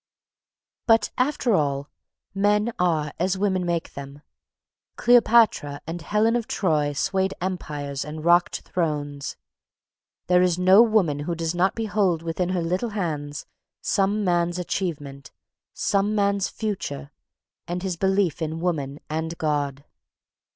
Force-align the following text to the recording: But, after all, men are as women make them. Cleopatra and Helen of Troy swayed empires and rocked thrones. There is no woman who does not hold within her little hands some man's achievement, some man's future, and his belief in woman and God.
But, 0.87 1.11
after 1.15 1.53
all, 1.53 1.91
men 2.33 2.73
are 2.79 3.13
as 3.19 3.37
women 3.37 3.63
make 3.63 3.93
them. 3.93 4.23
Cleopatra 4.95 5.79
and 5.85 6.01
Helen 6.01 6.35
of 6.35 6.47
Troy 6.47 6.93
swayed 6.93 7.35
empires 7.39 8.03
and 8.03 8.25
rocked 8.25 8.61
thrones. 8.61 9.37
There 10.25 10.41
is 10.41 10.57
no 10.57 10.81
woman 10.81 11.19
who 11.19 11.35
does 11.35 11.53
not 11.53 11.77
hold 11.79 12.23
within 12.23 12.49
her 12.49 12.63
little 12.63 12.89
hands 12.97 13.45
some 13.79 14.23
man's 14.23 14.57
achievement, 14.57 15.29
some 15.71 16.15
man's 16.15 16.49
future, 16.49 17.11
and 17.67 17.83
his 17.83 17.95
belief 17.95 18.41
in 18.41 18.59
woman 18.59 19.01
and 19.07 19.37
God. 19.37 19.83